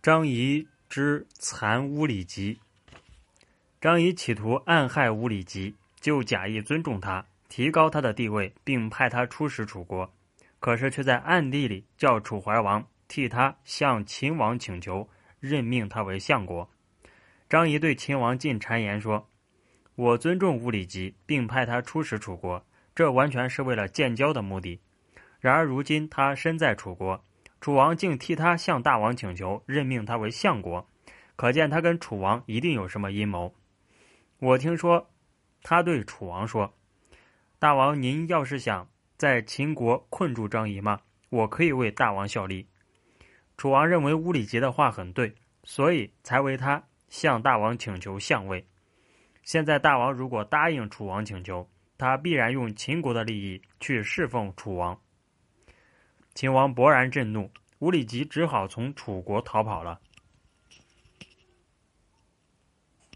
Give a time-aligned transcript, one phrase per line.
[0.00, 2.60] 张仪之残乌里吉。
[3.80, 10.08] 张仪企图暗害乌里吉，就假意尊重他，提高他的地位，并派他出使楚国。
[10.60, 15.08] 可是却在暗地里叫楚怀王替他向秦王请求，
[15.40, 16.68] 任命他为相国。
[17.48, 19.28] 张仪对秦王进谗言说
[19.96, 24.80] ：“我尊重乌里吉，并派他出使楚国，这完全是为了建交的目的。
[25.40, 27.24] 然而如今他身在楚国，
[27.60, 30.88] 楚王竟替他向大王请求任命他为相国，
[31.36, 33.54] 可见他跟楚王一定有什么阴谋。
[34.38, 35.10] 我听说，
[35.62, 36.74] 他对楚王说
[37.58, 41.00] ：‘大王，您要是想……’”在秦国困住张仪吗？
[41.28, 42.68] 我可以为大王效力。
[43.56, 48.64] 楚王认为乌里吉的话很对，所以才为他向大王请求相位。
[49.42, 51.68] 现在大王如果答应楚王请求，
[51.98, 54.96] 他必然用秦国的利益去侍奉楚王。
[56.38, 59.98] 秦王勃然震怒，乌里吉只好从楚国逃跑了。